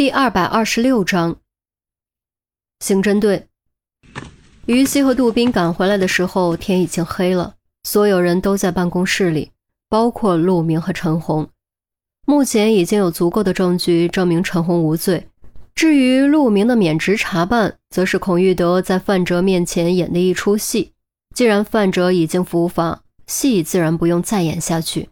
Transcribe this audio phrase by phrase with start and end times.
[0.00, 1.36] 第二百二十六章，
[2.78, 3.48] 刑侦队。
[4.64, 7.56] 于西和杜宾赶回来的时候，天已经黑了。
[7.82, 9.50] 所有人都在办公室里，
[9.90, 11.50] 包括陆明和陈红。
[12.26, 15.28] 目前已经有足够的证据证明陈红无罪。
[15.74, 20.94] 至于陆明的免职查办，则是孔玉德在范哲面前演的一出戏。
[21.34, 25.10] 既然范哲已经伏法，戏自然不用再演下去。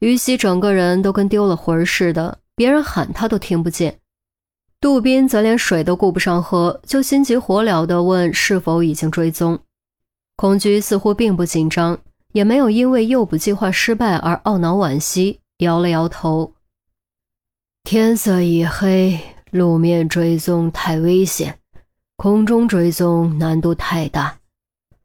[0.00, 2.40] 于西整个人都跟丢了魂似的。
[2.58, 4.00] 别人喊他都听不见，
[4.80, 9.60] 杜宾则连水都顾不上喝，就心急火燎地问是否已经追踪。
[10.34, 11.96] 孔局似乎并不紧张，
[12.32, 16.52] 也没有因为诱捕计划失败而懊恼惋惜，摇了摇头。
[17.84, 19.20] 天色已黑，
[19.52, 21.60] 路面追踪太危险，
[22.16, 24.36] 空中追踪难度太大，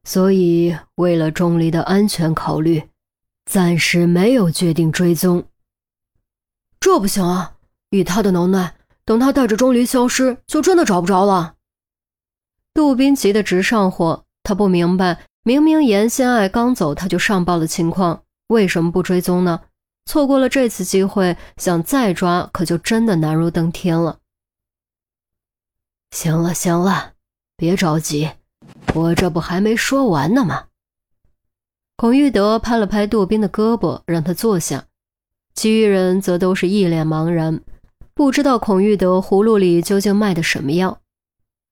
[0.03, 2.81] 所以为了钟离的安全考虑，
[3.45, 5.43] 暂时没有决定追踪。
[6.83, 7.53] 这不行啊！
[7.91, 11.55] 以他的能耐，等他带着钟离消失，就真的找不着了。
[12.73, 19.61] 杜宾急得直上火，他不明白，明明严心爱刚走，他就上报了情况，为什么不追踪呢？
[20.05, 24.19] 错过了这次机会，想再抓，可就真的难如登天了。
[26.11, 27.13] 行了行了，
[27.55, 28.29] 别着急，
[28.93, 30.65] 我这不还没说完呢吗？
[31.95, 34.83] 孔玉德拍了拍杜宾的胳膊，让他坐下。
[35.55, 37.61] 其余人则都是一脸茫然，
[38.13, 40.99] 不知道孔玉德葫芦里究竟卖的什么药。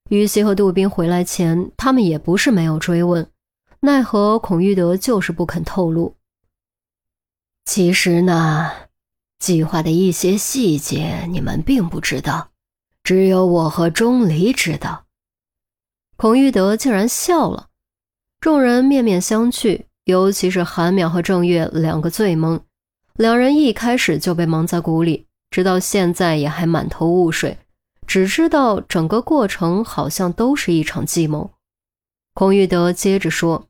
[0.10, 3.28] 于西和杜宾回来前，他们也不是没有追问，
[3.80, 6.16] 奈何孔玉德就是不肯透露。
[7.66, 8.72] 其实呢，
[9.40, 12.50] 计划的一些细节你们并不知道，
[13.04, 15.06] 只有我和钟离知道。
[16.18, 17.70] 孔玉德竟然笑了，
[18.40, 22.60] 众人面面相觑，尤其是韩淼和郑月两个最懵。
[23.16, 27.58] 两人一开始就被蒙在鼓里，直到现在也还满头雾水，
[28.08, 31.52] 只知道整个过程好像都是一场计谋。
[32.34, 33.68] 孔玉德接着说：“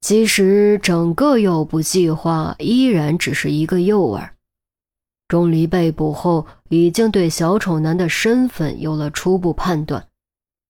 [0.00, 4.30] 其实整个诱捕计划依然只是一个诱饵。
[5.26, 10.08] 钟离被捕后，已经对小丑男的身份有了初步判断。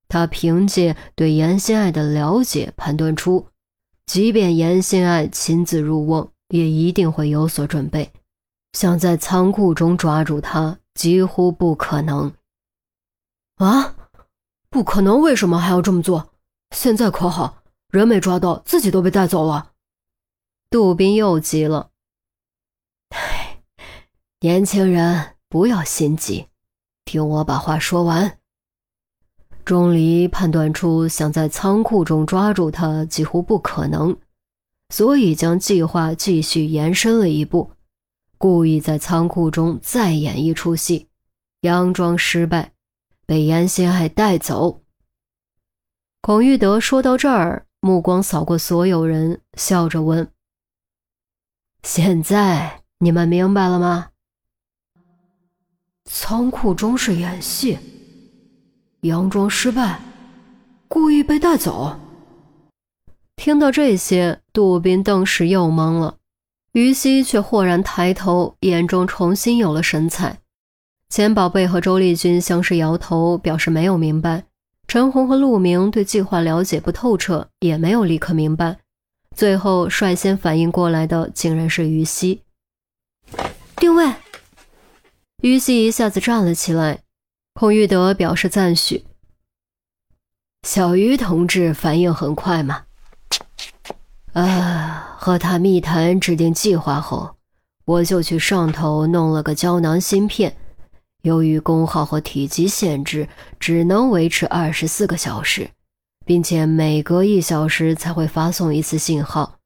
[0.08, 3.48] 他凭借对严心爱的了解，判断出，
[4.06, 8.12] 即便严心爱亲自入瓮。”也一定会有所准备，
[8.72, 12.32] 想在仓库中抓住他几乎不可能。
[13.56, 13.94] 啊，
[14.68, 15.20] 不可能！
[15.20, 16.32] 为什么还要这么做？
[16.70, 19.72] 现在可好，人没抓到，自己都被带走了。
[20.68, 21.90] 杜宾又急了。
[23.10, 23.62] 唉，
[24.40, 26.48] 年轻人不要心急，
[27.04, 28.38] 听我把话说完。
[29.64, 34.16] 钟离判断出想在仓库中抓住他几乎不可能。
[34.88, 37.72] 所以将计划继续延伸了一步，
[38.38, 41.08] 故意在仓库中再演一出戏，
[41.62, 42.72] 佯装失败，
[43.26, 44.82] 被严心爱带走。
[46.20, 50.30] 孔玉德说到这儿，目光扫过所有人，笑着问
[51.82, 54.10] ：“现在你们明白了吗？
[56.04, 57.78] 仓库中是演戏，
[59.02, 60.00] 佯装失败，
[60.86, 61.98] 故意被带走。”
[63.36, 66.16] 听到这些，杜宾顿时又懵了，
[66.72, 70.38] 于西却豁然抬头，眼中重新有了神采。
[71.10, 74.44] 钱宝贝和周丽君相视摇头，表示没有明白。
[74.88, 78.78] 陈红和陆明对计划了解不透彻，也没有立刻明白。
[79.34, 82.40] 最后率先反应过来的，竟然是于西。
[83.76, 84.10] 定位，
[85.42, 87.00] 于西一下子站了起来。
[87.52, 89.04] 孔玉德表示赞许。
[90.66, 92.85] 小于同志反应很快嘛。
[94.42, 95.16] 啊！
[95.18, 97.36] 和他密谈制定计划后，
[97.86, 100.54] 我就去上头弄了个胶囊芯片。
[101.22, 103.26] 由于功耗和体积限制，
[103.58, 105.70] 只能维持二十四个小时，
[106.26, 109.56] 并且每隔一小时才会发送一次信号。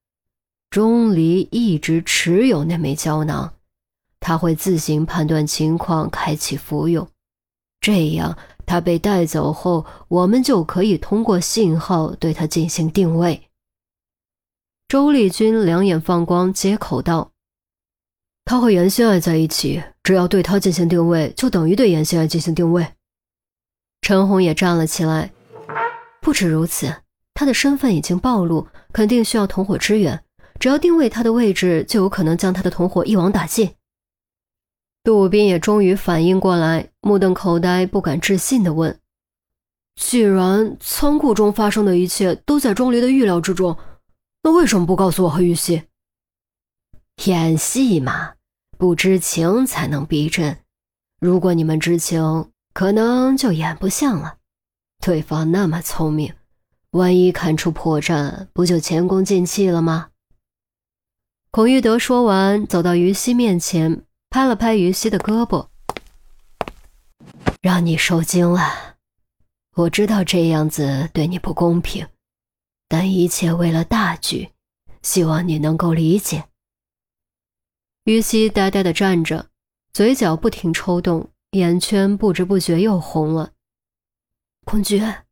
[0.71, 3.53] 钟离一直持有那枚胶囊，
[4.21, 7.07] 他会自行判断情况，开启服用。
[7.81, 13.50] 这样，他被带走后，我们就可以通过信号对他进行定位。
[14.91, 17.31] 周丽君两眼放光，接口道
[18.45, 22.85] ：“他和严心爱在一起，只要对他进行定位，就等于对严心爱进行定位。”
[24.03, 25.31] 陈红也站了起来。
[26.21, 26.93] 不止如此，
[27.35, 30.25] 他的身份已经暴露，肯定需要同伙支援。
[30.59, 33.73] 只要定位他的位置，就有可能将他的同伙一网打尽。
[35.05, 38.99] 杜武斌也终于反应过来，目瞪口呆，不敢置信地问
[39.95, 43.79] ：“既然仓库中发生的一切都在钟离的预料之中？”
[44.43, 45.83] 那为什么不告诉我和玉溪？
[47.25, 48.35] 演戏嘛，
[48.79, 50.59] 不知情才能逼真。
[51.21, 54.39] 如果你们知情，可能就演不像了。
[55.05, 56.35] 对方那么聪明，
[56.93, 60.09] 万一看出破绽，不就前功尽弃了吗？
[61.51, 65.67] 孔玉德说完，走到于西面前，拍了拍于西的胳膊，
[67.61, 68.97] 让你受惊了。
[69.75, 72.07] 我知道这样子对你不公平，
[72.91, 74.51] 但一切为了大局，
[75.01, 76.47] 希望你能够理解。
[78.03, 79.47] 于西呆呆的站着。
[79.93, 83.53] 嘴角不停抽动，眼圈不知不觉又红了。
[84.65, 85.25] 孔爵，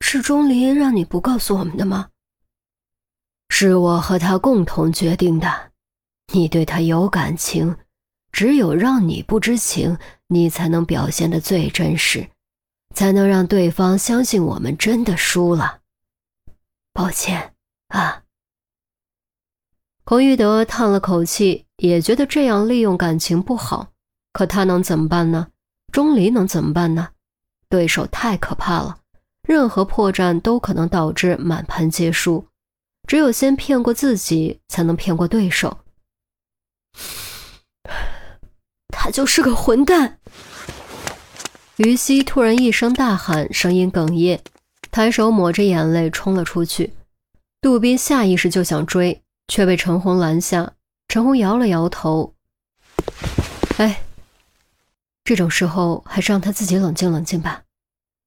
[0.00, 2.10] 是钟离让你不告诉我们的吗？
[3.48, 5.72] 是我和他共同决定的。
[6.32, 7.76] 你对他有感情，
[8.30, 12.28] 只有让你不知情，你才能表现的最真实，
[12.94, 15.81] 才能让对方相信我们真的输了。
[16.92, 17.54] 抱歉
[17.88, 18.22] 啊。
[20.04, 21.66] 孔玉德叹了口气。
[21.82, 23.88] 也觉得这样利用感情不好，
[24.32, 25.48] 可他能怎么办呢？
[25.92, 27.08] 钟离能怎么办呢？
[27.68, 29.00] 对手太可怕了，
[29.42, 32.46] 任何破绽都可能导致满盘皆输。
[33.08, 35.78] 只有先骗过自己，才能骗过对手。
[38.86, 40.20] 他就是个混蛋！
[41.78, 44.40] 于西突然一声大喊，声音哽咽，
[44.92, 46.92] 抬手抹着眼泪冲了出去。
[47.62, 50.74] 杜宾下意识就想追，却被陈红拦下。
[51.08, 52.34] 陈红摇了摇头，
[53.78, 54.02] 哎，
[55.24, 57.64] 这种时候还是让他自己冷静冷静吧，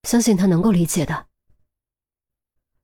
[0.03, 1.25] 相信他能够理解的。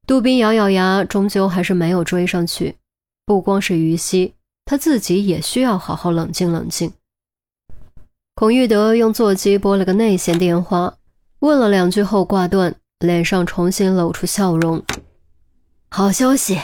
[0.06, 2.78] 杜宾咬咬牙，终究还是没有追上去。
[3.26, 4.36] 不光是于西，
[4.66, 6.94] 他自己也需要好好冷静冷静。
[8.36, 10.98] 孔玉德用座机拨了个内线电话，
[11.40, 14.82] 问了两句后挂断，脸上重新露出笑容。
[15.90, 16.58] 好消息，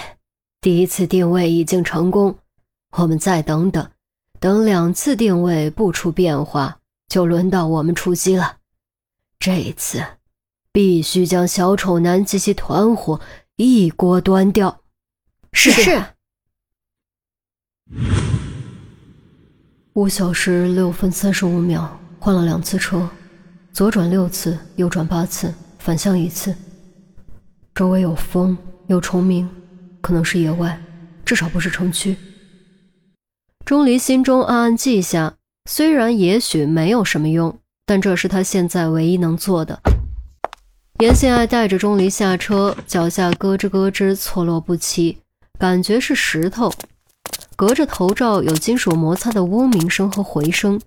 [0.62, 2.38] 第一次定位已经成功。
[2.92, 3.90] 我们再等等，
[4.40, 6.80] 等两次定位不出变化，
[7.10, 8.58] 就轮到我们出击了。
[9.40, 10.02] 这一次，
[10.72, 13.20] 必须将小丑男及其团伙
[13.58, 14.82] 一锅端掉。
[15.52, 16.04] 是是。
[19.94, 23.10] 五小时六分三十五秒，换了两次车，
[23.74, 25.54] 左转六次，右转八次，
[25.88, 26.54] 反向一次。
[27.74, 28.58] 周围有风，
[28.88, 29.50] 有虫鸣，
[30.02, 30.78] 可能是野外，
[31.24, 32.18] 至少不是城区。
[33.64, 35.36] 钟离心中暗暗记下，
[35.70, 39.80] 虽然也许没有什么用，但这是他现在唯一能做的。
[41.00, 45.20] 严信爱带着钟离下车，脚下咯吱咯吱错落不齐，
[45.58, 46.70] 感觉是石头。
[47.56, 50.82] 隔着头罩有金属摩擦的嗡鸣声和回声。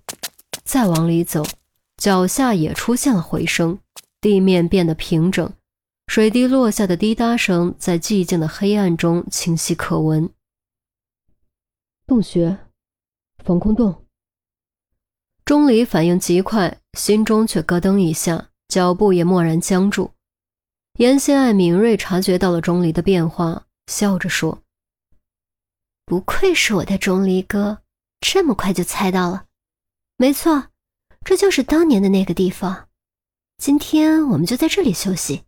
[0.63, 1.43] 再往里走，
[1.97, 3.79] 脚下也出现了回声，
[4.21, 5.51] 地面变得平整，
[6.07, 10.29] 水滴落下的滴答声在寂静的黑暗中清晰可闻。
[12.05, 12.57] 洞穴。
[13.43, 14.05] 防空洞。
[15.43, 20.11] 钟离反应极快，心中却咯噔一下，脚步也蓦然僵住。
[20.99, 24.61] 严心爱敏锐察觉到了钟离的变化，笑着说
[26.05, 27.81] ：“不愧是我的钟离哥，
[28.19, 29.45] 这么快就猜到了。
[30.17, 30.67] 没错，
[31.25, 32.89] 这就是当年的那个地方。
[33.61, 35.43] 今天我们就在这里休息。”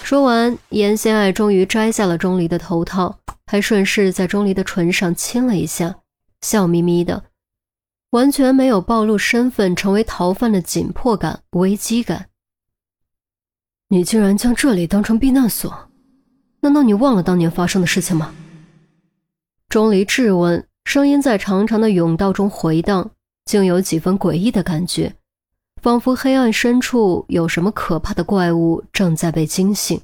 [0.00, 5.96] 说完，严心爱终于摘下了钟离的头套，还顺势在钟离的唇上亲了一下。
[6.40, 7.24] 笑眯眯的，
[8.10, 12.28] 完全没有暴露身份、成为逃犯的紧迫感、危机感。
[13.88, 15.90] 你竟然将这里当成避难所？
[16.60, 18.32] 难道你忘了当年发生的事情吗？
[19.68, 23.10] 钟离质问，声音在长长的甬道中回荡，
[23.46, 25.16] 竟有几分诡异的感觉，
[25.80, 30.00] 仿佛黑暗深处有什么可怕的怪物正在被惊醒。